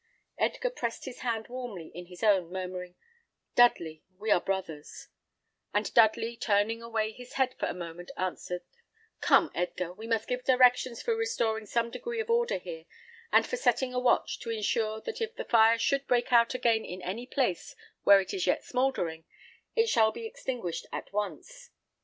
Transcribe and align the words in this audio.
Edgar 0.39 0.71
pressed 0.71 1.05
his 1.05 1.19
hand 1.19 1.47
warmly 1.47 1.91
in 1.93 2.07
his 2.07 2.23
own, 2.23 2.51
murmuring, 2.51 2.95
"Dudley, 3.53 4.01
we 4.17 4.31
are 4.31 4.41
brothers;" 4.41 5.09
and 5.75 5.93
Dudley, 5.93 6.35
turning 6.35 6.81
away 6.81 7.11
his 7.11 7.33
head 7.33 7.53
for 7.59 7.67
a 7.67 7.73
moment, 7.75 8.09
answered, 8.17 8.63
"Come, 9.19 9.51
Edgar, 9.53 9.93
we 9.93 10.07
must 10.07 10.27
give 10.27 10.43
directions 10.43 11.03
for 11.03 11.15
restoring 11.15 11.67
some 11.67 11.91
degree 11.91 12.19
of 12.19 12.31
order 12.31 12.57
here, 12.57 12.85
and 13.31 13.45
for 13.45 13.57
setting 13.57 13.93
a 13.93 13.99
watch, 13.99 14.39
to 14.39 14.49
ensure, 14.49 15.01
that 15.01 15.21
if 15.21 15.35
the 15.35 15.45
fire 15.45 15.77
should 15.77 16.07
break 16.07 16.33
out 16.33 16.55
again 16.55 16.83
in 16.83 17.03
any 17.03 17.27
place 17.27 17.75
where 18.03 18.19
it 18.19 18.33
is 18.33 18.47
yet 18.47 18.63
smouldering, 18.63 19.25
it 19.75 19.87
shall 19.87 20.11
be 20.11 20.25
extinguished 20.25 20.87
at 20.91 21.13
once. 21.13 21.69